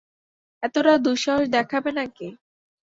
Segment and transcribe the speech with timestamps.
[0.63, 2.27] এতটা দুঃসাহস দেখাবে নাকি?